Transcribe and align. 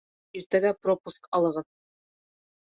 Иртәгә 0.39 0.71
пропуск 0.85 1.29
алығыҙ 1.41 1.69